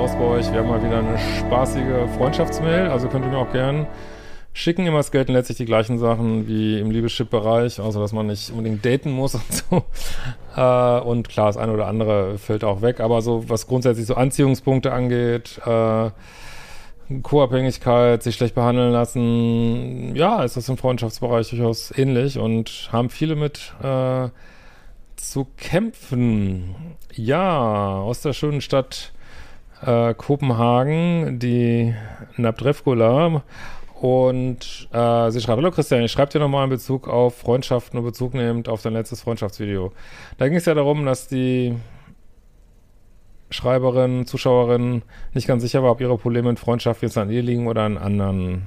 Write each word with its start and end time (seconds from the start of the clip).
aus 0.00 0.16
bei 0.16 0.24
euch? 0.24 0.50
Wir 0.50 0.60
haben 0.60 0.68
mal 0.70 0.82
wieder 0.82 1.00
eine 1.00 1.18
spaßige 1.18 2.08
Freundschaftsmail, 2.16 2.88
also 2.88 3.06
könnt 3.08 3.26
ihr 3.26 3.30
mir 3.30 3.36
auch 3.36 3.52
gern 3.52 3.86
schicken. 4.54 4.86
Immer 4.86 5.02
gelten 5.02 5.34
letztlich 5.34 5.58
die 5.58 5.66
gleichen 5.66 5.98
Sachen 5.98 6.48
wie 6.48 6.80
im 6.80 6.90
Liebeschip-Bereich, 6.90 7.78
außer 7.80 8.00
dass 8.00 8.14
man 8.14 8.28
nicht 8.28 8.50
unbedingt 8.50 8.82
daten 8.82 9.10
muss 9.10 9.34
und 9.34 9.52
so. 9.52 9.84
Äh, 10.56 11.00
und 11.00 11.28
klar, 11.28 11.48
das 11.48 11.58
eine 11.58 11.72
oder 11.72 11.86
andere 11.86 12.38
fällt 12.38 12.64
auch 12.64 12.80
weg, 12.80 13.00
aber 13.00 13.20
so, 13.20 13.46
was 13.50 13.66
grundsätzlich 13.66 14.06
so 14.06 14.14
Anziehungspunkte 14.14 14.90
angeht, 14.90 15.60
äh, 15.66 16.10
Co-Abhängigkeit, 17.22 18.22
sich 18.22 18.36
schlecht 18.36 18.54
behandeln 18.54 18.92
lassen, 18.92 20.16
ja, 20.16 20.42
ist 20.44 20.56
das 20.56 20.66
im 20.70 20.78
Freundschaftsbereich 20.78 21.50
durchaus 21.50 21.92
ähnlich 21.94 22.38
und 22.38 22.88
haben 22.90 23.10
viele 23.10 23.36
mit 23.36 23.74
äh, 23.82 24.30
zu 25.16 25.46
kämpfen. 25.58 26.74
Ja, 27.12 28.00
aus 28.00 28.22
der 28.22 28.32
schönen 28.32 28.62
Stadt 28.62 29.12
äh, 29.84 30.14
Kopenhagen, 30.14 31.38
die 31.38 31.94
Nabdrevkola. 32.36 33.42
Und 34.00 34.88
äh, 34.92 35.30
sie 35.30 35.40
schreibt, 35.40 35.58
hallo 35.58 35.70
Christian, 35.70 36.02
ich 36.02 36.12
schreibe 36.12 36.32
dir 36.32 36.38
nochmal 36.38 36.64
in 36.64 36.70
Bezug 36.70 37.06
auf 37.06 37.36
Freundschaften 37.36 37.98
und 37.98 38.04
Bezug 38.06 38.32
nehmend 38.32 38.68
auf 38.68 38.80
dein 38.80 38.94
letztes 38.94 39.20
Freundschaftsvideo. 39.20 39.92
Da 40.38 40.48
ging 40.48 40.56
es 40.56 40.64
ja 40.64 40.74
darum, 40.74 41.04
dass 41.04 41.28
die 41.28 41.76
Schreiberin, 43.50 44.26
Zuschauerin 44.26 45.02
nicht 45.34 45.46
ganz 45.46 45.62
sicher 45.62 45.82
war, 45.82 45.90
ob 45.90 46.00
ihre 46.00 46.16
Probleme 46.16 46.48
in 46.48 46.56
Freundschaft 46.56 47.02
jetzt 47.02 47.18
an 47.18 47.30
ihr 47.30 47.42
liegen 47.42 47.66
oder 47.66 47.82
an 47.82 47.98
anderen. 47.98 48.62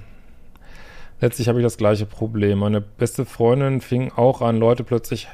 Letztlich 1.19 1.47
habe 1.47 1.59
ich 1.59 1.63
das 1.63 1.77
gleiche 1.77 2.05
Problem. 2.05 2.59
Meine 2.59 2.81
beste 2.81 3.25
Freundin 3.25 3.81
fing 3.81 4.11
auch 4.11 4.41
an, 4.41 4.57
Leute 4.57 4.83
plötzlich 4.83 5.29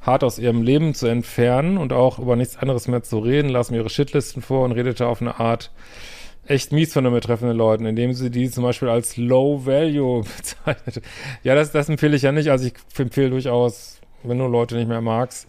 hart 0.00 0.24
aus 0.24 0.38
ihrem 0.38 0.62
Leben 0.62 0.94
zu 0.94 1.06
entfernen 1.06 1.76
und 1.78 1.92
auch 1.92 2.18
über 2.18 2.36
nichts 2.36 2.56
anderes 2.56 2.88
mehr 2.88 3.02
zu 3.02 3.18
reden, 3.18 3.48
las 3.50 3.70
mir 3.70 3.78
ihre 3.78 3.90
Shitlisten 3.90 4.42
vor 4.42 4.64
und 4.64 4.72
redete 4.72 5.06
auf 5.06 5.20
eine 5.20 5.38
Art 5.38 5.70
echt 6.46 6.72
mies 6.72 6.92
von 6.92 7.04
den 7.04 7.12
betreffenden 7.12 7.56
Leuten, 7.56 7.86
indem 7.86 8.12
sie 8.12 8.30
die 8.30 8.50
zum 8.50 8.64
Beispiel 8.64 8.88
als 8.88 9.16
Low 9.16 9.64
Value 9.66 10.24
bezeichnete. 10.36 11.02
Ja, 11.44 11.54
das, 11.54 11.70
das 11.70 11.88
empfehle 11.88 12.16
ich 12.16 12.22
ja 12.22 12.32
nicht. 12.32 12.50
Also 12.50 12.66
ich 12.66 12.74
empfehle 12.98 13.30
durchaus, 13.30 14.00
wenn 14.24 14.38
du 14.38 14.46
Leute 14.46 14.76
nicht 14.76 14.88
mehr 14.88 15.00
magst, 15.00 15.46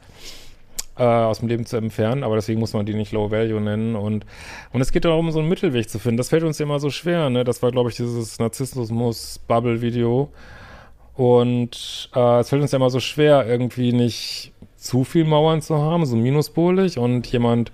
äh, 0.97 1.03
aus 1.03 1.39
dem 1.39 1.47
Leben 1.47 1.65
zu 1.65 1.77
entfernen, 1.77 2.23
aber 2.23 2.35
deswegen 2.35 2.59
muss 2.59 2.73
man 2.73 2.85
die 2.85 2.93
nicht 2.93 3.11
Low 3.13 3.31
Value 3.31 3.61
nennen. 3.61 3.95
Und, 3.95 4.25
und 4.73 4.81
es 4.81 4.91
geht 4.91 5.05
darum, 5.05 5.31
so 5.31 5.39
einen 5.39 5.49
Mittelweg 5.49 5.89
zu 5.89 5.97
finden. 5.97 6.17
Das 6.17 6.29
fällt 6.29 6.43
uns 6.43 6.59
ja 6.59 6.65
immer 6.65 6.79
so 6.79 6.91
schwer, 6.91 7.29
ne? 7.29 7.43
Das 7.43 7.63
war, 7.63 7.71
glaube 7.71 7.89
ich, 7.89 7.95
dieses 7.95 8.37
Narzissmus-Bubble-Video. 8.37 10.29
Und 11.15 12.09
äh, 12.15 12.39
es 12.39 12.49
fällt 12.49 12.61
uns 12.61 12.71
ja 12.71 12.77
immer 12.77 12.89
so 12.89 12.99
schwer, 12.99 13.45
irgendwie 13.47 13.93
nicht 13.93 14.53
zu 14.77 15.03
viel 15.03 15.25
Mauern 15.25 15.61
zu 15.61 15.77
haben, 15.77 16.05
so 16.05 16.15
minuspolig 16.15 16.97
und 16.97 17.27
jemand 17.27 17.71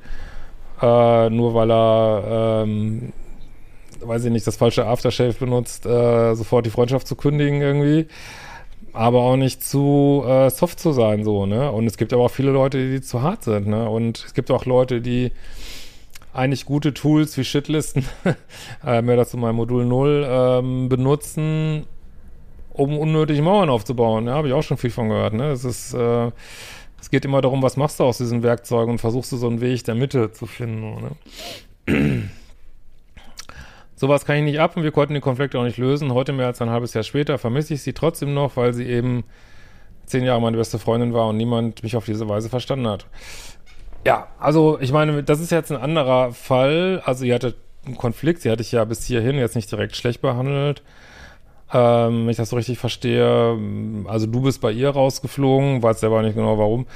äh, 0.81 1.29
nur 1.29 1.53
weil 1.53 1.71
er 1.71 2.63
ähm, 2.63 3.13
weiß 4.01 4.25
ich 4.25 4.31
nicht, 4.31 4.45
das 4.45 4.57
falsche 4.57 4.85
Aftershave 4.85 5.33
benutzt, 5.33 5.85
äh, 5.85 6.35
sofort 6.35 6.65
die 6.65 6.69
Freundschaft 6.69 7.07
zu 7.07 7.15
kündigen 7.15 7.61
irgendwie. 7.61 8.07
Aber 8.93 9.21
auch 9.21 9.35
nicht 9.35 9.63
zu 9.63 10.23
äh, 10.25 10.49
soft 10.49 10.79
zu 10.79 10.91
sein, 10.91 11.23
so, 11.23 11.45
ne? 11.45 11.71
Und 11.71 11.85
es 11.85 11.97
gibt 11.97 12.13
aber 12.13 12.23
auch 12.25 12.31
viele 12.31 12.51
Leute, 12.51 12.89
die 12.89 13.01
zu 13.01 13.21
hart 13.21 13.43
sind, 13.43 13.67
ne? 13.67 13.87
Und 13.89 14.23
es 14.25 14.33
gibt 14.33 14.49
auch 14.49 14.65
Leute, 14.65 15.01
die 15.01 15.31
eigentlich 16.33 16.65
gute 16.65 16.93
Tools 16.93 17.37
wie 17.37 17.43
Shitlisten, 17.43 18.05
äh, 18.85 19.01
mehr 19.01 19.17
dazu 19.17 19.37
mein 19.37 19.55
Modul 19.55 19.85
0, 19.85 20.27
ähm, 20.27 20.89
benutzen, 20.89 21.85
um 22.77 22.97
unnötig 22.97 23.41
Mauern 23.41 23.69
aufzubauen. 23.69 24.27
Ja, 24.27 24.33
habe 24.33 24.47
ich 24.47 24.53
auch 24.53 24.63
schon 24.63 24.77
viel 24.77 24.91
von 24.91 25.09
gehört. 25.09 25.33
Ne? 25.33 25.51
Es 25.51 25.65
ist, 25.65 25.93
äh, 25.93 26.31
es 26.99 27.09
geht 27.09 27.25
immer 27.25 27.41
darum, 27.41 27.61
was 27.61 27.77
machst 27.77 27.99
du 27.99 28.03
aus 28.03 28.17
diesen 28.17 28.43
Werkzeugen 28.43 28.91
und 28.91 28.99
versuchst 28.99 29.31
du 29.31 29.37
so 29.37 29.47
einen 29.47 29.61
Weg 29.61 29.83
der 29.83 29.95
Mitte 29.95 30.31
zu 30.31 30.45
finden. 30.45 31.15
Ne? 31.87 32.29
Sowas 33.95 34.25
kann 34.25 34.37
ich 34.37 34.43
nicht 34.43 34.59
ab 34.59 34.77
und 34.77 34.83
wir 34.83 34.91
konnten 34.91 35.13
den 35.13 35.23
Konflikt 35.23 35.55
auch 35.55 35.63
nicht 35.63 35.77
lösen. 35.77 36.13
Heute 36.13 36.31
mehr 36.31 36.45
als 36.45 36.61
ein 36.61 36.69
halbes 36.69 36.93
Jahr 36.93 37.03
später 37.03 37.39
vermisse 37.39 37.73
ich 37.73 37.81
sie 37.81 37.93
trotzdem 37.93 38.33
noch, 38.33 38.55
weil 38.55 38.73
sie 38.73 38.85
eben 38.85 39.23
zehn 40.05 40.23
Jahre 40.23 40.39
meine 40.39 40.57
beste 40.57 40.77
Freundin 40.77 41.13
war 41.13 41.27
und 41.27 41.37
niemand 41.37 41.81
mich 41.81 41.97
auf 41.97 42.05
diese 42.05 42.29
Weise 42.29 42.49
verstanden 42.49 42.87
hat. 42.87 43.07
Ja, 44.05 44.27
also 44.39 44.79
ich 44.79 44.91
meine, 44.91 45.23
das 45.23 45.39
ist 45.39 45.51
jetzt 45.51 45.71
ein 45.71 45.77
anderer 45.81 46.31
Fall. 46.31 47.01
Also 47.05 47.25
ihr 47.25 47.33
hattet 47.33 47.57
einen 47.85 47.97
Konflikt, 47.97 48.41
sie 48.41 48.51
hatte 48.51 48.61
ich 48.61 48.71
ja 48.71 48.85
bis 48.85 49.03
hierhin 49.05 49.37
jetzt 49.37 49.55
nicht 49.55 49.71
direkt 49.71 49.95
schlecht 49.95 50.21
behandelt. 50.21 50.83
Ähm, 51.73 52.23
wenn 52.23 52.29
ich 52.29 52.37
das 52.37 52.49
so 52.49 52.55
richtig 52.55 52.79
verstehe, 52.79 53.57
also 54.07 54.25
du 54.25 54.41
bist 54.41 54.61
bei 54.61 54.71
ihr 54.71 54.89
rausgeflogen, 54.89 55.83
weißt 55.83 56.03
aber 56.05 56.21
nicht 56.21 56.35
genau 56.35 56.57
warum. 56.57 56.87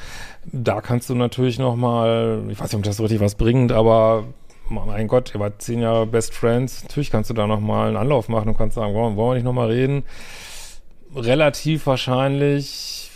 Da 0.46 0.80
kannst 0.80 1.10
du 1.10 1.16
natürlich 1.16 1.60
nochmal, 1.60 2.44
ich 2.50 2.60
weiß 2.60 2.72
nicht, 2.72 2.76
ob 2.76 2.84
das 2.84 2.98
so 2.98 3.04
richtig 3.04 3.20
was 3.20 3.36
bringt, 3.36 3.72
aber 3.74 4.24
mein 4.70 5.10
Gott, 5.10 5.34
ihr 5.34 5.42
wart 5.42 5.62
zehn 5.62 5.82
Jahre 5.82 6.08
Best 6.08 6.34
Friends, 6.34 6.84
natürlich 6.84 7.12
kannst 7.12 7.30
du 7.30 7.34
da 7.34 7.48
nochmal 7.48 7.90
einen 7.90 7.98
Anlauf 7.98 8.30
machen 8.30 8.48
und 8.50 8.58
kannst 8.58 8.76
sagen, 8.76 8.94
wollen, 8.94 9.18
wollen 9.18 9.32
wir 9.32 9.36
nicht 9.36 9.44
nochmal 9.44 9.70
reden? 9.70 10.04
Relativ 11.14 11.86
wahrscheinlich 11.88 13.12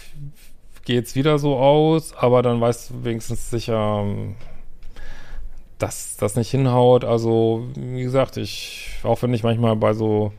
geht's 0.83 1.16
wieder 1.16 1.39
so 1.39 1.57
aus, 1.57 2.13
aber 2.13 2.41
dann 2.41 2.59
weißt 2.59 2.89
du 2.89 3.03
wenigstens 3.05 3.49
sicher, 3.49 4.05
dass 5.77 6.17
das 6.17 6.35
nicht 6.35 6.51
hinhaut. 6.51 7.05
Also, 7.05 7.66
wie 7.75 8.03
gesagt, 8.03 8.35
ich, 8.37 8.99
auch 9.03 9.22
wenn 9.22 9.33
ich 9.33 9.43
manchmal 9.43 9.75
bei 9.77 9.93
so 9.93 10.33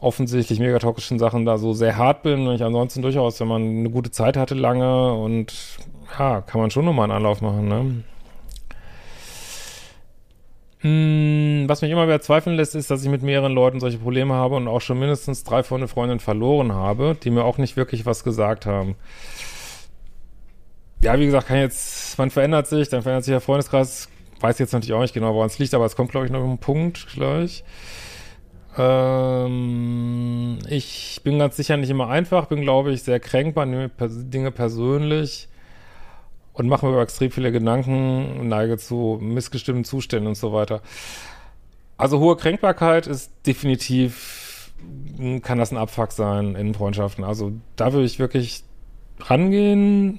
offensichtlich 0.00 0.58
megatoxischen 0.58 1.18
Sachen 1.18 1.44
da 1.44 1.58
so 1.58 1.72
sehr 1.74 1.96
hart 1.96 2.22
bin 2.22 2.46
und 2.46 2.54
ich 2.54 2.64
ansonsten 2.64 3.02
durchaus, 3.02 3.38
wenn 3.40 3.48
man 3.48 3.62
eine 3.62 3.90
gute 3.90 4.10
Zeit 4.10 4.36
hatte 4.36 4.54
lange 4.54 5.12
und 5.14 5.54
ja, 6.18 6.40
kann 6.40 6.60
man 6.60 6.70
schon 6.70 6.84
nochmal 6.84 7.04
einen 7.04 7.18
Anlauf 7.18 7.40
machen, 7.40 7.68
ne? 7.68 8.04
Hm, 10.82 11.64
was 11.68 11.82
mich 11.82 11.90
immer 11.90 12.06
wieder 12.06 12.22
zweifeln 12.22 12.56
lässt, 12.56 12.74
ist, 12.74 12.90
dass 12.90 13.04
ich 13.04 13.10
mit 13.10 13.22
mehreren 13.22 13.52
Leuten 13.52 13.80
solche 13.80 13.98
Probleme 13.98 14.32
habe 14.32 14.56
und 14.56 14.66
auch 14.66 14.80
schon 14.80 14.98
mindestens 14.98 15.44
drei 15.44 15.62
Freunde 15.62 15.88
Freundinnen 15.88 16.20
verloren 16.20 16.72
habe, 16.72 17.16
die 17.22 17.30
mir 17.30 17.44
auch 17.44 17.58
nicht 17.58 17.76
wirklich 17.76 18.06
was 18.06 18.24
gesagt 18.24 18.64
haben. 18.64 18.96
Ja, 21.02 21.18
wie 21.18 21.26
gesagt, 21.26 21.48
kann 21.48 21.58
jetzt, 21.58 22.16
man 22.18 22.30
verändert 22.30 22.66
sich, 22.66 22.88
dann 22.88 23.02
verändert 23.02 23.24
sich 23.24 23.32
der 23.32 23.42
Freundeskreis, 23.42 24.08
weiß 24.40 24.58
jetzt 24.58 24.72
natürlich 24.72 24.94
auch 24.94 25.02
nicht 25.02 25.12
genau, 25.12 25.34
woran 25.34 25.48
es 25.48 25.58
liegt, 25.58 25.74
aber 25.74 25.84
es 25.84 25.96
kommt, 25.96 26.12
glaube 26.12 26.26
ich, 26.26 26.32
noch 26.32 26.42
ein 26.42 26.58
Punkt 26.58 27.08
gleich. 27.12 27.62
Ähm, 28.78 30.58
ich 30.68 31.20
bin 31.24 31.38
ganz 31.38 31.56
sicher 31.56 31.76
nicht 31.76 31.90
immer 31.90 32.08
einfach, 32.08 32.46
bin, 32.46 32.62
glaube 32.62 32.92
ich, 32.92 33.02
sehr 33.02 33.20
kränkbar, 33.20 33.66
nehme 33.66 33.90
Dinge 33.98 34.50
persönlich 34.50 35.48
und 36.52 36.68
mache 36.68 36.86
mir 36.86 36.92
über 36.92 37.02
extrem 37.02 37.30
viele 37.30 37.52
Gedanken, 37.52 38.48
neige 38.48 38.78
zu 38.78 39.18
missgestimmten 39.20 39.84
Zuständen 39.84 40.28
und 40.28 40.36
so 40.36 40.52
weiter. 40.52 40.82
Also 41.96 42.18
hohe 42.18 42.36
Kränkbarkeit 42.36 43.06
ist 43.06 43.32
definitiv, 43.46 44.72
kann 45.42 45.58
das 45.58 45.72
ein 45.72 45.76
Abfuck 45.76 46.12
sein 46.12 46.54
in 46.54 46.74
Freundschaften. 46.74 47.24
Also 47.24 47.52
da 47.76 47.92
würde 47.92 48.06
ich 48.06 48.18
wirklich 48.18 48.64
rangehen. 49.20 50.18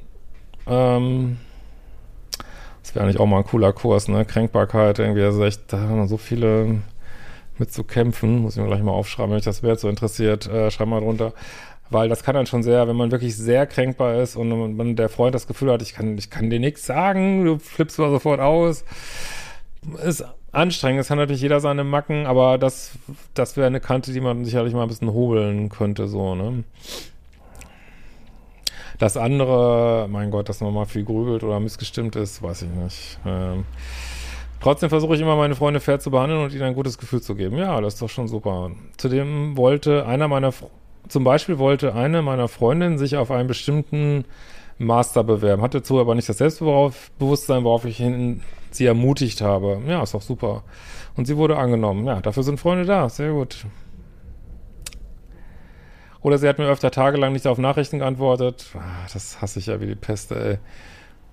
Ähm, 0.68 1.38
das 2.84 2.94
wäre 2.94 3.06
eigentlich 3.06 3.20
auch 3.20 3.26
mal 3.26 3.40
ein 3.40 3.46
cooler 3.46 3.74
Kurs, 3.74 4.08
ne? 4.08 4.26
Kränkbarkeit, 4.26 5.00
irgendwie, 5.00 5.24
also 5.24 5.44
echt, 5.44 5.74
da 5.74 5.80
haben 5.80 5.98
wir 5.98 6.08
so 6.08 6.18
viele 6.18 6.82
mit 7.62 7.72
zu 7.72 7.86
kämpfen. 7.86 8.40
Muss 8.40 8.58
ich 8.58 8.62
mir 8.62 8.68
gleich 8.68 8.84
mal 8.84 8.92
aufschreiben, 8.92 9.32
wenn 9.32 9.38
euch 9.38 9.46
das 9.46 9.64
Wert 9.64 9.80
so 9.80 9.88
interessiert, 9.88 10.48
äh, 10.48 10.70
schreib 10.70 10.90
mal 10.90 11.00
drunter. 11.00 11.32
Weil 11.90 12.10
das 12.10 12.24
kann 12.24 12.36
dann 12.36 12.46
schon 12.46 12.64
sehr, 12.64 12.88
wenn 12.88 12.96
man 12.96 13.12
wirklich 13.12 13.38
sehr 13.38 13.66
kränkbar 13.68 14.22
ist 14.22 14.36
und 14.36 14.76
man, 14.76 14.96
der 14.96 15.10
Freund 15.10 15.36
das 15.36 15.48
Gefühl 15.48 15.72
hat, 15.72 15.82
ich 15.82 15.94
kann, 15.94 16.18
ich 16.18 16.30
kann 16.30 16.50
dir 16.50 16.60
nichts 16.60 16.86
sagen, 16.86 17.46
du 17.46 17.60
flippst 17.60 18.00
mal 18.00 18.10
sofort 18.10 18.40
aus. 18.40 18.84
Ist 20.04 20.26
anstrengend, 20.52 21.02
es 21.02 21.10
hat 21.10 21.18
natürlich 21.18 21.42
jeder 21.42 21.60
seine 21.60 21.84
Macken, 21.84 22.26
aber 22.26 22.58
das, 22.58 22.92
das 23.34 23.58
wäre 23.58 23.68
eine 23.68 23.80
Kante, 23.80 24.12
die 24.12 24.22
man 24.22 24.46
sicherlich 24.46 24.74
mal 24.74 24.84
ein 24.84 24.88
bisschen 24.90 25.14
hobeln 25.14 25.70
könnte, 25.70 26.08
so, 26.08 26.36
ne? 26.36 26.64
Das 29.00 29.18
andere, 29.18 30.08
mein 30.10 30.30
Gott, 30.30 30.48
dass 30.48 30.62
man 30.62 30.74
mal 30.74 30.86
viel 30.86 31.04
grübelt 31.04 31.44
oder 31.44 31.60
missgestimmt 31.60 32.16
ist, 32.16 32.44
weiß 32.44 32.62
ich 32.62 32.70
nicht. 32.70 33.20
Ähm, 33.26 33.66
Trotzdem 34.62 34.90
versuche 34.90 35.16
ich 35.16 35.22
immer, 35.22 35.36
meine 35.36 35.56
Freunde 35.56 35.80
fair 35.80 36.00
zu 36.00 36.12
behandeln 36.12 36.44
und 36.44 36.54
ihnen 36.54 36.62
ein 36.62 36.76
gutes 36.76 37.00
Gefühl 37.00 37.22
zu 37.22 37.36
geben. 37.36 37.58
Ja, 37.58 37.82
das 37.82 37.96
ist 37.96 38.02
doch 38.02 38.10
schon 38.10 38.28
super. 38.28 38.72
Zudem 38.98 39.58
wollte 39.58 40.06
einer 40.06 40.28
meiner, 40.28 40.54
zum 41.08 41.24
Beispiel 41.24 41.58
wollte 41.58 41.96
eine 41.96 42.22
meiner 42.22 42.48
Freundinnen 42.48 43.00
sich 43.00 43.18
auf 43.18 43.32
einen 43.32 43.48
bestimmten 43.48 44.24
Master 44.78 45.24
bewerben, 45.24 45.64
hatte 45.64 45.80
dazu 45.80 46.00
aber 46.00 46.14
nicht 46.14 46.30
das 46.30 46.38
Selbstbewusstsein, 46.38 47.64
worauf 47.64 47.86
ich 47.86 47.98
hin, 47.98 48.42
sie 48.70 48.86
ermutigt 48.86 49.42
habe. 49.42 49.82
Ja, 49.88 50.04
ist 50.04 50.14
doch 50.14 50.22
super. 50.22 50.64
Und 51.18 51.26
sie 51.26 51.38
wurde 51.38 51.58
angenommen. 51.58 52.06
Ja, 52.06 52.22
dafür 52.22 52.44
sind 52.44 52.60
Freunde 52.60 52.86
da. 52.86 53.10
Sehr 53.10 53.32
gut. 53.32 53.66
Oder 56.22 56.38
sie 56.38 56.48
hat 56.48 56.60
mir 56.60 56.68
öfter 56.68 56.92
tagelang 56.92 57.34
nicht 57.34 57.48
auf 57.48 57.58
Nachrichten 57.58 58.00
geantwortet. 58.00 58.68
Ah, 58.76 59.08
das 59.12 59.42
hasse 59.42 59.58
ich 59.58 59.66
ja 59.66 59.82
wie 59.82 59.88
die 59.88 59.96
Peste, 59.96 60.36
ey. 60.36 60.58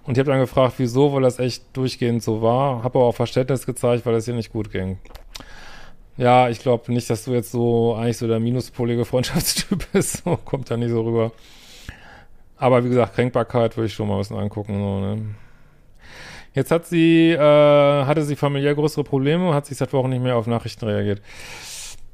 Und 0.09 0.17
ich 0.17 0.21
habe 0.21 0.31
dann 0.31 0.41
gefragt, 0.41 0.77
wieso, 0.79 1.13
weil 1.13 1.21
das 1.21 1.39
echt 1.39 1.65
durchgehend 1.75 2.23
so 2.23 2.41
war. 2.41 2.83
Habe 2.83 2.99
aber 2.99 3.09
auch 3.09 3.15
Verständnis 3.15 3.67
gezeigt, 3.67 4.07
weil 4.07 4.15
es 4.15 4.27
ihr 4.27 4.33
nicht 4.33 4.51
gut 4.51 4.73
ging. 4.73 4.97
Ja, 6.17 6.49
ich 6.49 6.61
glaube 6.61 6.91
nicht, 6.91 7.11
dass 7.11 7.27
du 7.27 7.35
jetzt 7.35 7.53
so 7.53 7.95
eigentlich 7.95 8.17
so 8.17 8.27
der 8.27 8.41
minuspolige 8.41 9.05
Freundschaftstyp 9.05 9.87
bist. 9.93 10.25
So 10.25 10.39
kommt 10.39 10.71
da 10.71 10.79
nicht 10.79 10.93
so 10.93 11.03
rüber. 11.03 11.33
Aber 12.57 12.83
wie 12.85 12.89
gesagt, 12.89 13.17
Kränkbarkeit 13.17 13.77
würde 13.77 13.89
ich 13.89 13.93
schon 13.93 14.09
mal 14.09 14.15
ein 14.15 14.21
bisschen 14.21 14.39
angucken. 14.39 14.79
So, 14.81 15.01
ne? 15.01 15.35
Jetzt 16.55 16.71
hat 16.71 16.87
sie, 16.87 17.33
äh, 17.33 17.39
hatte 18.07 18.23
sie 18.23 18.35
familiär 18.35 18.75
größere 18.75 19.05
Probleme, 19.05 19.53
hat 19.53 19.67
sich 19.67 19.77
seit 19.77 19.93
Wochen 19.93 20.09
nicht 20.09 20.23
mehr 20.23 20.37
auf 20.37 20.47
Nachrichten 20.47 20.87
reagiert. 20.87 21.21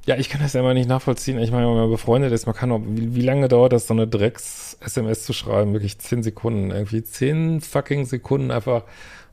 Ja, 0.06 0.16
ich 0.16 0.28
kann 0.28 0.42
das 0.42 0.54
immer 0.54 0.74
nicht 0.74 0.88
nachvollziehen. 0.88 1.38
Ich 1.38 1.50
meine, 1.50 1.66
wenn 1.66 1.76
man 1.76 1.90
befreundet 1.90 2.30
ist, 2.32 2.44
man 2.44 2.54
kann 2.54 2.70
auch, 2.72 2.80
wie, 2.86 3.14
wie 3.14 3.22
lange 3.22 3.48
dauert 3.48 3.72
das, 3.72 3.86
so 3.86 3.94
eine 3.94 4.06
Drecks-SMS 4.06 5.24
zu 5.24 5.32
schreiben? 5.32 5.72
Wirklich 5.72 5.98
zehn 5.98 6.22
Sekunden. 6.22 6.70
Irgendwie 6.70 7.02
zehn 7.02 7.62
fucking 7.62 8.04
Sekunden 8.04 8.50
einfach, 8.50 8.82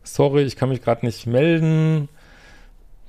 sorry, 0.04 0.44
ich 0.44 0.56
kann 0.56 0.70
mich 0.70 0.82
gerade 0.82 1.06
nicht 1.06 1.28
melden, 1.28 2.08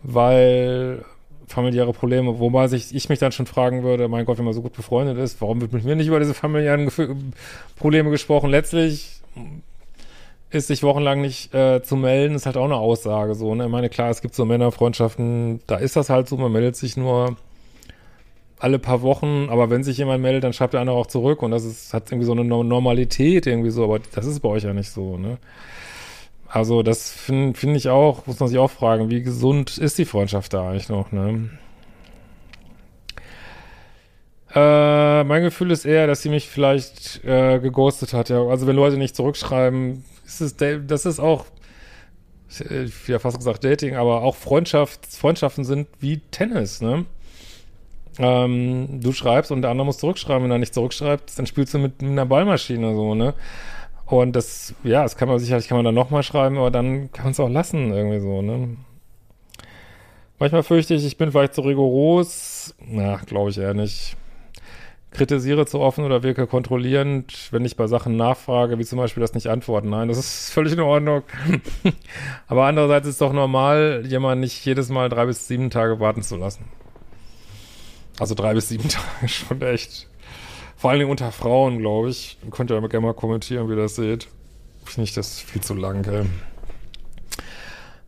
weil 0.02 1.04
familiäre 1.46 1.92
Probleme, 1.92 2.40
wobei 2.40 2.66
sich 2.66 2.94
ich 2.94 3.08
mich 3.08 3.18
dann 3.18 3.30
schon 3.30 3.46
fragen 3.46 3.84
würde, 3.84 4.08
mein 4.08 4.24
Gott, 4.24 4.38
wenn 4.38 4.44
man 4.44 4.54
so 4.54 4.62
gut 4.62 4.72
befreundet 4.72 5.18
ist, 5.18 5.40
warum 5.40 5.60
wird 5.60 5.72
mit 5.72 5.84
mir 5.84 5.94
nicht 5.94 6.08
über 6.08 6.18
diese 6.18 6.34
familiären 6.34 6.86
Gefühl, 6.86 7.14
Probleme 7.76 8.10
gesprochen? 8.10 8.50
Letztlich 8.50 9.20
ist 10.50 10.66
sich 10.66 10.82
wochenlang 10.82 11.20
nicht 11.20 11.54
äh, 11.54 11.82
zu 11.82 11.96
melden, 11.96 12.34
ist 12.34 12.46
halt 12.46 12.56
auch 12.56 12.64
eine 12.64 12.76
Aussage 12.76 13.34
so. 13.34 13.54
Ne? 13.54 13.66
Ich 13.66 13.70
meine, 13.70 13.88
klar, 13.88 14.10
es 14.10 14.20
gibt 14.20 14.34
so 14.34 14.44
Männerfreundschaften, 14.44 15.60
da 15.66 15.76
ist 15.76 15.94
das 15.94 16.10
halt 16.10 16.28
so, 16.28 16.36
man 16.36 16.52
meldet 16.52 16.76
sich 16.76 16.96
nur 16.96 17.36
alle 18.62 18.78
paar 18.78 19.02
Wochen, 19.02 19.48
aber 19.50 19.70
wenn 19.70 19.82
sich 19.82 19.98
jemand 19.98 20.22
meldet, 20.22 20.44
dann 20.44 20.52
schreibt 20.52 20.72
der 20.72 20.80
andere 20.80 20.96
auch 20.96 21.08
zurück 21.08 21.42
und 21.42 21.50
das 21.50 21.64
ist, 21.64 21.92
hat 21.92 22.12
irgendwie 22.12 22.26
so 22.26 22.32
eine 22.32 22.44
Normalität 22.44 23.46
irgendwie 23.46 23.70
so, 23.70 23.82
aber 23.84 23.98
das 24.14 24.24
ist 24.24 24.40
bei 24.40 24.48
euch 24.48 24.62
ja 24.62 24.72
nicht 24.72 24.90
so, 24.90 25.18
ne? 25.18 25.38
Also 26.46 26.82
das 26.82 27.10
finde 27.10 27.58
find 27.58 27.76
ich 27.76 27.88
auch, 27.88 28.26
muss 28.26 28.38
man 28.38 28.48
sich 28.48 28.58
auch 28.58 28.70
fragen, 28.70 29.10
wie 29.10 29.22
gesund 29.22 29.78
ist 29.78 29.98
die 29.98 30.04
Freundschaft 30.04 30.52
da 30.54 30.68
eigentlich 30.68 30.88
noch, 30.88 31.10
ne? 31.10 31.50
Äh, 34.54 35.24
mein 35.24 35.42
Gefühl 35.42 35.70
ist 35.72 35.84
eher, 35.84 36.06
dass 36.06 36.22
sie 36.22 36.28
mich 36.28 36.48
vielleicht 36.48 37.24
äh, 37.24 37.58
geghostet 37.58 38.12
hat, 38.12 38.28
ja. 38.28 38.42
Also 38.46 38.68
wenn 38.68 38.76
Leute 38.76 38.96
nicht 38.96 39.16
zurückschreiben, 39.16 40.04
ist 40.24 40.40
es, 40.40 40.56
das 40.86 41.04
ist 41.04 41.18
auch, 41.18 41.46
ich 42.48 43.08
habe 43.08 43.18
fast 43.18 43.38
gesagt 43.38 43.64
Dating, 43.64 43.96
aber 43.96 44.22
auch 44.22 44.36
Freundschaft, 44.36 45.06
Freundschaften 45.06 45.64
sind 45.64 45.88
wie 45.98 46.20
Tennis, 46.30 46.80
ne? 46.80 47.06
Ähm, 48.18 49.00
du 49.00 49.12
schreibst 49.12 49.50
und 49.50 49.62
der 49.62 49.70
andere 49.70 49.86
muss 49.86 49.98
zurückschreiben. 49.98 50.44
Wenn 50.44 50.50
er 50.50 50.58
nicht 50.58 50.74
zurückschreibt, 50.74 51.38
dann 51.38 51.46
spielst 51.46 51.74
du 51.74 51.78
mit, 51.78 52.02
mit 52.02 52.10
einer 52.10 52.26
Ballmaschine 52.26 52.94
so, 52.94 53.14
ne? 53.14 53.34
Und 54.06 54.36
das, 54.36 54.74
ja, 54.84 55.02
das 55.02 55.16
kann 55.16 55.28
man 55.28 55.38
sicherlich, 55.38 55.68
kann 55.68 55.78
man 55.78 55.84
dann 55.86 55.94
nochmal 55.94 56.22
schreiben, 56.22 56.58
aber 56.58 56.70
dann 56.70 57.10
kann 57.12 57.24
man 57.24 57.32
es 57.32 57.40
auch 57.40 57.48
lassen, 57.48 57.92
irgendwie 57.92 58.20
so, 58.20 58.42
ne? 58.42 58.76
Manchmal 60.38 60.64
fürchte 60.64 60.94
ich, 60.94 61.06
ich 61.06 61.16
bin 61.16 61.30
vielleicht 61.30 61.54
zu 61.54 61.60
rigoros. 61.60 62.74
Na, 62.84 63.16
glaube 63.26 63.50
ich 63.50 63.58
eher 63.58 63.74
nicht. 63.74 64.16
Kritisiere 65.12 65.66
zu 65.66 65.78
offen 65.78 66.04
oder 66.04 66.22
wirke 66.22 66.46
kontrollierend, 66.46 67.48
wenn 67.52 67.64
ich 67.64 67.76
bei 67.76 67.86
Sachen 67.86 68.16
nachfrage, 68.16 68.78
wie 68.78 68.84
zum 68.84 68.98
Beispiel 68.98 69.20
das 69.20 69.34
nicht 69.34 69.46
antworten. 69.46 69.90
Nein, 69.90 70.08
das 70.08 70.18
ist 70.18 70.50
völlig 70.52 70.72
in 70.72 70.80
Ordnung. 70.80 71.22
aber 72.48 72.64
andererseits 72.64 73.06
ist 73.06 73.14
es 73.14 73.18
doch 73.18 73.32
normal, 73.32 74.02
jemanden 74.06 74.40
nicht 74.40 74.64
jedes 74.64 74.88
Mal 74.88 75.08
drei 75.08 75.26
bis 75.26 75.46
sieben 75.46 75.70
Tage 75.70 76.00
warten 76.00 76.22
zu 76.22 76.36
lassen. 76.36 76.64
Also 78.22 78.36
drei 78.36 78.54
bis 78.54 78.68
sieben 78.68 78.88
Tage 78.88 79.26
schon 79.26 79.60
echt. 79.62 80.06
Vor 80.76 80.90
allen 80.90 81.00
Dingen 81.00 81.10
unter 81.10 81.32
Frauen, 81.32 81.80
glaube 81.80 82.10
ich. 82.10 82.38
Könnt 82.52 82.70
ihr 82.70 82.80
gerne 82.88 83.04
mal 83.04 83.14
kommentieren, 83.14 83.66
wie 83.66 83.72
ihr 83.72 83.82
das 83.82 83.96
seht. 83.96 84.28
Finde 84.84 85.08
ich 85.08 85.12
das 85.12 85.40
viel 85.40 85.60
zu 85.60 85.74
lang, 85.74 86.04
ey. 86.04 86.26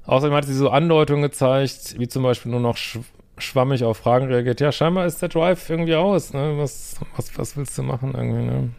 Außerdem 0.07 0.37
hat 0.37 0.45
sie 0.45 0.55
so 0.55 0.71
Andeutungen 0.71 1.23
gezeigt, 1.23 1.99
wie 1.99 2.07
zum 2.07 2.23
Beispiel 2.23 2.53
nur 2.53 2.61
noch 2.61 2.77
sch 2.77 3.01
schwammig 3.39 3.83
auf 3.83 3.97
Fragen 3.97 4.27
reagiert. 4.29 4.61
Ja, 4.61 4.71
scheinbar 4.71 5.07
ist 5.07 5.21
der 5.21 5.31
Drive 5.31 5.69
irgendwie 5.69 5.97
aus, 5.97 6.33
ne? 6.33 6.59
Was, 6.59 7.01
was, 7.17 7.37
was 7.37 7.57
willst 7.57 7.77
du 7.77 7.83
machen 7.83 8.15
irgendwie, 8.15 8.45
ne? 8.45 8.71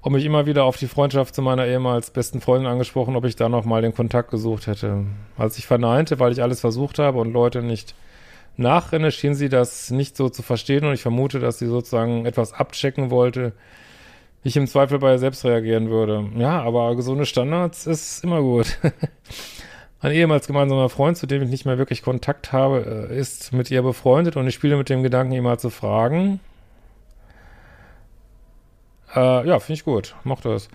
Und 0.00 0.14
mich 0.14 0.24
immer 0.24 0.46
wieder 0.46 0.64
auf 0.64 0.76
die 0.76 0.88
Freundschaft 0.88 1.36
zu 1.36 1.42
meiner 1.42 1.64
ehemals 1.64 2.10
besten 2.10 2.40
Freundin 2.40 2.66
angesprochen, 2.66 3.14
ob 3.14 3.24
ich 3.24 3.36
da 3.36 3.48
noch 3.48 3.64
mal 3.64 3.82
den 3.82 3.94
Kontakt 3.94 4.32
gesucht 4.32 4.66
hätte. 4.66 5.04
Als 5.38 5.58
ich 5.58 5.66
verneinte, 5.68 6.18
weil 6.18 6.32
ich 6.32 6.42
alles 6.42 6.60
versucht 6.60 6.98
habe 6.98 7.20
und 7.20 7.32
Leute 7.32 7.62
nicht 7.62 7.94
Nachrenne 8.56 9.10
schien 9.10 9.34
sie 9.34 9.48
das 9.48 9.90
nicht 9.90 10.16
so 10.16 10.28
zu 10.28 10.42
verstehen 10.42 10.84
und 10.84 10.94
ich 10.94 11.02
vermute, 11.02 11.40
dass 11.40 11.58
sie 11.58 11.66
sozusagen 11.66 12.24
etwas 12.26 12.52
abchecken 12.52 13.10
wollte, 13.10 13.52
wie 14.42 14.50
ich 14.50 14.56
im 14.56 14.66
Zweifel 14.66 14.98
bei 14.98 15.12
ihr 15.12 15.18
selbst 15.18 15.44
reagieren 15.44 15.90
würde. 15.90 16.28
Ja, 16.36 16.62
aber 16.62 16.94
gesunde 16.94 17.26
Standards 17.26 17.86
ist 17.86 18.22
immer 18.22 18.40
gut. 18.42 18.78
Ein 20.00 20.12
ehemals 20.12 20.46
gemeinsamer 20.46 20.90
Freund, 20.90 21.16
zu 21.16 21.26
dem 21.26 21.42
ich 21.42 21.48
nicht 21.48 21.64
mehr 21.64 21.78
wirklich 21.78 22.02
Kontakt 22.02 22.52
habe, 22.52 23.08
äh, 23.10 23.18
ist 23.18 23.52
mit 23.54 23.70
ihr 23.70 23.82
befreundet 23.82 24.36
und 24.36 24.46
ich 24.46 24.54
spiele 24.54 24.76
mit 24.76 24.90
dem 24.90 25.02
Gedanken, 25.02 25.32
ihn 25.32 25.42
mal 25.42 25.58
zu 25.58 25.70
fragen. 25.70 26.40
Äh, 29.14 29.46
ja, 29.48 29.58
finde 29.60 29.78
ich 29.78 29.84
gut. 29.84 30.14
Mochte 30.24 30.52
es. 30.52 30.68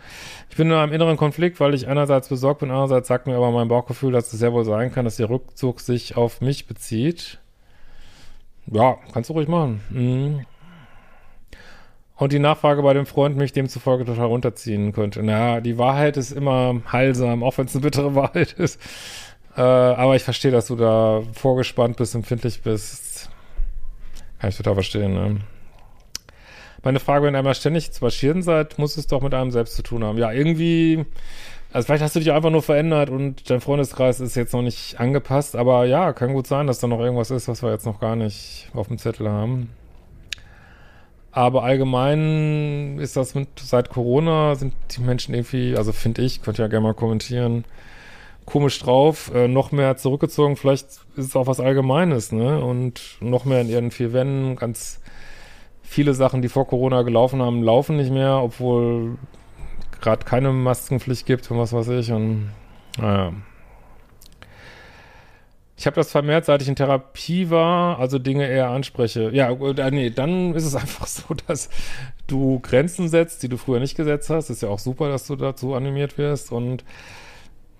Ich 0.50 0.56
bin 0.56 0.68
in 0.68 0.74
einem 0.74 0.94
inneren 0.94 1.18
Konflikt, 1.18 1.60
weil 1.60 1.74
ich 1.74 1.88
einerseits 1.88 2.30
besorgt 2.30 2.62
bin, 2.62 2.72
andererseits 2.72 3.08
sagt 3.08 3.28
mir 3.28 3.36
aber 3.36 3.52
mein 3.52 3.68
Bauchgefühl, 3.68 4.12
dass 4.12 4.34
es 4.34 4.40
sehr 4.40 4.54
wohl 4.54 4.66
sein 4.66 4.92
kann, 4.92 5.06
dass 5.06 5.18
der 5.18 5.30
Rückzug 5.30 5.80
sich 5.80 6.18
auf 6.18 6.42
mich 6.42 6.66
bezieht. 6.66 7.40
Ja, 8.72 8.98
kannst 9.14 9.30
du 9.30 9.34
ruhig 9.34 9.48
machen. 9.48 9.82
Mhm. 9.90 10.46
Und 12.16 12.34
die 12.34 12.40
Nachfrage 12.40 12.82
bei 12.84 12.94
dem 12.94 13.06
Freund 13.06 13.38
mich 13.38 13.54
demzufolge 13.54 14.04
total 14.04 14.26
runterziehen 14.26 14.92
könnte. 14.92 15.24
Naja, 15.24 15.62
die 15.62 15.78
Wahrheit 15.78 16.18
ist 16.18 16.32
immer 16.32 16.82
heilsam, 16.92 17.44
auch 17.44 17.58
wenn 17.58 17.66
es 17.66 17.76
eine 17.76 17.82
bittere 17.82 18.14
Wahrheit 18.16 18.54
ist. 18.54 18.80
Äh, 19.56 19.62
aber 19.62 20.16
ich 20.16 20.24
verstehe, 20.24 20.52
dass 20.52 20.68
du 20.68 20.76
da 20.76 21.22
vorgespannt 21.34 21.98
bist, 21.98 22.16
empfindlich 22.16 22.62
bist. 22.62 23.30
Kann 24.40 24.50
ich 24.50 24.58
total 24.58 24.74
verstehen, 24.76 25.14
ne? 25.14 25.38
Meine 26.84 27.00
Frage, 27.00 27.26
wenn 27.26 27.36
ihr 27.36 27.40
einmal 27.40 27.56
ständig 27.56 27.92
zu 27.92 28.04
marschieren 28.04 28.42
seid, 28.42 28.78
muss 28.80 28.96
es 28.96 29.08
doch 29.08 29.22
mit 29.22 29.34
einem 29.34 29.52
selbst 29.52 29.76
zu 29.76 29.84
tun 29.84 30.04
haben. 30.04 30.18
Ja, 30.18 30.32
irgendwie 30.32 31.06
also 31.72 31.86
vielleicht 31.86 32.04
hast 32.04 32.16
du 32.16 32.20
dich 32.20 32.32
einfach 32.32 32.50
nur 32.50 32.64
verändert 32.64 33.10
und 33.10 33.50
dein 33.50 33.62
Freundeskreis 33.62 34.20
ist 34.20 34.36
jetzt 34.36 34.54
noch 34.54 34.64
nicht 34.64 35.00
angepasst, 35.00 35.56
aber 35.56 35.86
ja, 35.86 36.14
kann 36.14 36.34
gut 36.34 36.48
sein, 36.48 36.66
dass 36.66 36.80
da 36.80 36.88
noch 36.88 37.00
irgendwas 37.00 37.30
ist, 37.30 37.48
was 37.48 37.62
wir 37.62 37.72
jetzt 37.72 37.86
noch 37.86 38.00
gar 38.00 38.16
nicht 38.16 38.70
auf 38.74 38.88
dem 38.88 38.98
Zettel 38.98 39.30
haben. 39.30 39.70
Aber 41.32 41.64
allgemein 41.64 42.98
ist 43.00 43.16
das 43.16 43.36
mit, 43.36 43.50
seit 43.60 43.90
Corona 43.90 44.56
sind 44.56 44.74
die 44.92 45.02
Menschen 45.02 45.36
irgendwie, 45.36 45.78
also 45.78 45.92
finde 45.92 46.24
ich, 46.24 46.42
könnt 46.42 46.58
ihr 46.60 46.66
ja 46.66 46.70
gerne 46.70 46.88
mal 46.88 46.96
kommentieren, 46.96 47.66
komisch 48.46 48.80
drauf, 48.80 49.32
äh, 49.36 49.48
noch 49.48 49.72
mehr 49.72 49.96
zurückgezogen, 49.96 50.56
vielleicht 50.56 50.88
ist 50.88 51.04
es 51.16 51.36
auch 51.36 51.46
was 51.46 51.60
Allgemeines, 51.60 52.32
ne? 52.32 52.64
Und 52.64 53.18
noch 53.22 53.46
mehr 53.46 53.62
in 53.62 53.70
ihren 53.70 53.92
vier 53.92 54.12
Wänden, 54.12 54.56
ganz 54.56 55.02
viele 55.84 56.16
Sachen, 56.16 56.42
die 56.42 56.50
vor 56.50 56.68
Corona 56.68 57.04
gelaufen 57.04 57.44
haben, 57.44 57.62
laufen 57.62 57.98
nicht 57.98 58.12
mehr, 58.12 58.42
obwohl 58.42 59.18
gerade 60.02 60.26
keine 60.26 60.52
Maskenpflicht 60.52 61.26
gibt 61.26 61.50
und 61.52 61.58
was 61.58 61.74
weiß 61.74 61.88
ich. 61.90 62.12
Und 62.12 62.52
naja. 62.98 63.34
Ich 65.78 65.86
habe 65.86 65.96
das 65.96 66.12
vermehrt, 66.12 66.44
seit 66.44 66.62
ich 66.62 66.68
in 66.68 66.76
Therapie 66.76 67.50
war, 67.50 68.00
also 68.00 68.20
Dinge 68.20 68.46
eher 68.46 68.70
anspreche. 68.70 69.30
Ja, 69.32 69.50
äh, 69.52 69.92
nee, 69.92 70.10
dann 70.10 70.54
ist 70.54 70.66
es 70.66 70.76
einfach 70.78 71.08
so, 71.08 71.34
dass 71.48 71.70
du 72.28 72.60
Grenzen 72.60 73.08
setzt, 73.08 73.44
die 73.44 73.50
du 73.50 73.58
früher 73.58 73.80
nicht 73.80 73.96
gesetzt 73.96 74.30
hast. 74.30 74.50
Ist 74.50 74.62
ja 74.62 74.70
auch 74.70 74.80
super, 74.80 75.10
dass 75.10 75.26
du 75.28 75.36
dazu 75.38 75.76
animiert 75.76 76.18
wirst 76.18 76.52
und 76.52 76.84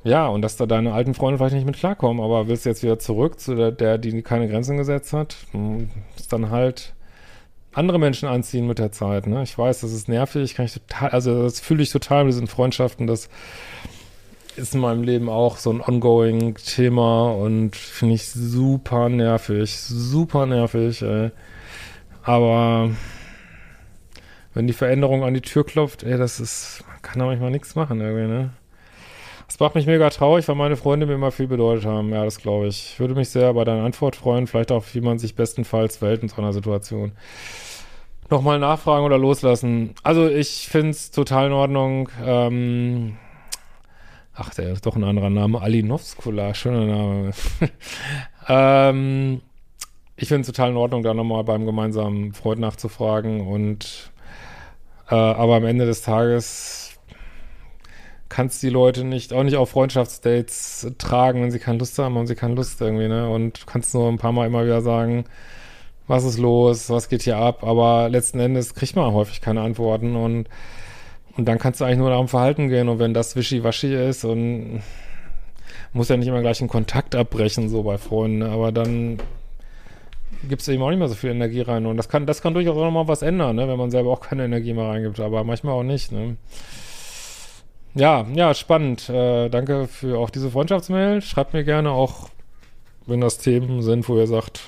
ja, 0.06 0.28
und 0.28 0.42
dass 0.44 0.56
da 0.56 0.66
deine 0.66 0.94
alten 0.94 1.14
Freunde 1.14 1.38
vielleicht 1.38 1.56
nicht 1.56 1.66
mit 1.66 1.76
klarkommen, 1.76 2.24
aber 2.24 2.48
willst 2.48 2.66
du 2.66 2.70
jetzt 2.70 2.84
wieder 2.84 3.00
zurück 3.00 3.38
zu 3.38 3.56
der, 3.56 3.72
der 3.74 3.98
die 3.98 4.22
keine 4.22 4.48
Grenzen 4.48 4.78
gesetzt 4.78 5.12
hat, 5.12 5.36
hm, 5.52 5.90
ist 6.16 6.32
dann 6.32 6.52
halt 6.52 6.94
andere 7.74 8.00
Menschen 8.00 8.28
anziehen 8.28 8.68
mit 8.68 8.80
der 8.80 8.92
Zeit. 8.92 9.28
Ne? 9.28 9.44
Ich 9.44 9.58
weiß, 9.58 9.82
das 9.82 9.92
ist 9.92 10.08
nervig, 10.08 10.56
kann 10.56 10.66
ich 10.66 10.74
total, 10.74 11.10
also 11.10 11.44
das 11.44 11.60
fühle 11.60 11.84
ich 11.84 11.92
total 11.92 12.24
mit 12.24 12.34
diesen 12.34 12.48
Freundschaften. 12.48 13.08
Das 13.08 13.30
ist 14.56 14.76
in 14.76 14.82
meinem 14.82 15.04
Leben 15.04 15.30
auch 15.30 15.58
so 15.58 15.72
ein 15.72 15.82
ongoing 15.82 16.56
Thema 16.56 17.32
und 17.32 17.76
finde 17.76 18.16
ich 18.16 18.30
super 18.30 19.10
nervig, 19.10 19.78
super 19.78 20.46
nervig. 20.46 21.02
Ey. 21.02 21.32
Aber 22.24 22.92
wenn 24.54 24.68
die 24.68 24.74
Veränderung 24.74 25.24
an 25.24 25.34
die 25.34 25.42
Tür 25.42 25.66
klopft, 25.66 26.04
ey, 26.04 26.18
das 26.18 26.40
ist, 26.40 26.84
man 26.88 27.02
kann 27.02 27.20
da 27.20 27.26
manchmal 27.26 27.52
nichts 27.52 27.76
machen 27.76 28.02
irgendwie, 28.02 28.28
ne? 28.28 28.50
Das 29.50 29.60
macht 29.60 29.74
mich 29.74 29.88
mega 29.88 30.12
traurig, 30.12 30.48
weil 30.48 30.56
meine 30.56 30.76
Freunde 30.76 31.08
mir 31.08 31.16
immer 31.16 31.32
viel 31.32 31.48
bedeutet 31.48 31.84
haben. 31.84 32.12
Ja, 32.12 32.24
das 32.24 32.38
glaube 32.38 32.68
ich. 32.68 32.92
Ich 32.94 33.00
würde 33.00 33.16
mich 33.16 33.30
sehr 33.30 33.52
bei 33.56 33.64
deiner 33.64 33.84
Antwort 33.84 34.16
freuen. 34.16 34.46
Vielleicht 34.46 34.72
auch, 34.72 34.86
wie 34.94 35.02
man 35.02 35.18
sich 35.18 35.34
bestenfalls 35.34 35.98
verhält 35.98 36.22
in 36.22 36.30
so 36.30 36.38
einer 36.38 36.54
Situation. 36.54 37.14
Nochmal 38.30 38.60
nachfragen 38.60 39.04
oder 39.04 39.18
loslassen. 39.18 39.96
Also, 40.04 40.30
ich 40.30 40.68
finde 40.70 40.92
es 40.92 41.10
total 41.10 41.48
in 41.48 41.54
Ordnung. 41.54 42.10
Ähm, 42.24 43.18
ach, 44.36 44.54
der 44.54 44.72
ist 44.72 44.86
doch 44.86 44.96
ein 44.96 45.04
anderer 45.04 45.32
Name. 45.32 45.60
Alinovskula, 45.60 46.54
schöner 46.54 46.86
Name. 46.86 47.32
ähm, 48.48 49.42
ich 50.16 50.28
finde 50.28 50.42
es 50.42 50.48
total 50.48 50.70
in 50.70 50.78
Ordnung, 50.78 51.02
da 51.02 51.16
nochmal 51.16 51.44
beim 51.44 51.66
gemeinsamen 51.66 52.34
Freund 52.34 52.62
nachzufragen 52.62 53.48
und 53.48 54.12
äh, 55.10 55.16
aber 55.16 55.56
am 55.56 55.66
Ende 55.66 55.88
des 55.88 56.04
Tages 56.04 56.89
kannst 58.30 58.62
die 58.64 58.70
Leute 58.70 59.04
nicht, 59.04 59.34
auch 59.34 59.44
nicht 59.44 59.58
auf 59.58 59.72
Freundschaftsdates 59.72 60.94
tragen, 60.98 61.42
wenn 61.42 61.52
sie 61.52 61.60
keine 61.60 61.80
Lust 61.80 61.98
haben, 61.98 62.16
haben 62.16 62.28
sie 62.28 62.36
keine 62.36 62.56
Lust 62.56 62.80
irgendwie, 62.80 63.08
ne? 63.08 63.30
Und 63.30 63.66
kannst 63.68 63.94
nur 63.94 64.08
ein 64.08 64.18
paar 64.20 64.32
Mal 64.32 64.48
immer 64.48 64.64
wieder 64.64 64.82
sagen, 64.82 65.26
was 66.08 66.24
ist 66.24 66.40
los, 66.40 66.90
was 66.90 67.10
geht 67.10 67.24
hier 67.24 67.38
ab, 67.38 67.64
aber 67.64 68.10
letzten 68.10 68.40
Endes 68.40 68.74
kriegt 68.74 68.96
man 68.96 69.14
häufig 69.14 69.42
keine 69.42 69.62
Antworten 69.62 70.16
und, 70.16 70.48
und 71.38 71.46
dann 71.46 71.60
kannst 71.60 71.82
du 71.82 71.86
eigentlich 71.86 72.00
nur 72.00 72.10
darum 72.10 72.28
Verhalten 72.28 72.70
gehen 72.70 72.90
und 72.90 73.00
wenn 73.00 73.14
das 73.14 73.36
wischiwaschi 73.36 73.94
ist 73.94 74.26
und 74.26 74.82
muss 75.94 76.10
ja 76.10 76.18
nicht 76.18 76.28
immer 76.28 76.42
gleich 76.42 76.62
einen 76.62 76.70
Kontakt 76.70 77.16
abbrechen, 77.16 77.70
so 77.70 77.84
bei 77.84 77.98
Freunden, 77.98 78.44
aber 78.44 78.72
dann 78.72 79.20
gibt 80.48 80.62
es 80.62 80.68
eben 80.68 80.82
auch 80.82 80.90
nicht 80.90 81.00
mehr 81.00 81.08
so 81.08 81.16
viel 81.16 81.32
Energie 81.32 81.62
rein. 81.62 81.86
Und 81.86 81.98
das 81.98 82.10
kann, 82.10 82.26
das 82.26 82.42
kann 82.42 82.54
durchaus 82.54 82.78
auch 82.78 82.86
nochmal 82.86 83.08
was 83.08 83.22
ändern, 83.22 83.56
ne? 83.56 83.68
wenn 83.68 83.78
man 83.78 83.92
selber 83.92 84.12
auch 84.12 84.22
keine 84.22 84.46
Energie 84.46 84.74
mehr 84.74 84.86
reingibt, 84.86 85.20
aber 85.20 85.44
manchmal 85.44 85.74
auch 85.74 85.84
nicht. 85.84 86.12
Ne? 86.12 86.38
Ja, 88.00 88.26
ja, 88.34 88.54
spannend. 88.54 89.10
Äh, 89.10 89.50
danke 89.50 89.90
für 89.90 90.20
auch 90.20 90.30
diese 90.30 90.50
Freundschaftsmail. 90.50 91.22
Schreibt 91.22 91.54
mir 91.54 91.66
gerne 91.66 91.92
auch, 91.92 92.30
wenn 93.08 93.20
das 93.20 93.40
Themen 93.40 93.82
sind, 93.82 94.08
wo 94.08 94.16
ihr 94.18 94.26
sagt, 94.26 94.62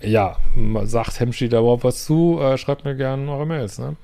ja, 0.00 0.38
sagt 0.84 1.20
Hemschi 1.20 1.50
da 1.50 1.58
überhaupt 1.58 1.84
was 1.84 2.06
zu, 2.06 2.40
äh, 2.40 2.56
schreibt 2.56 2.86
mir 2.86 2.96
gerne 2.96 3.30
eure 3.30 3.44
Mails. 3.44 3.78
Ne? 3.78 3.96